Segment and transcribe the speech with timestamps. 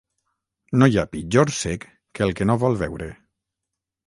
[0.81, 1.85] No hi ha pitjor cec
[2.17, 3.13] que el que no vol veure.